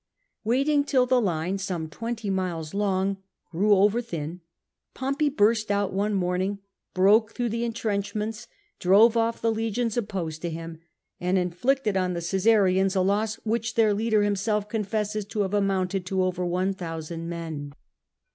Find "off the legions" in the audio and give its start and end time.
9.15-9.95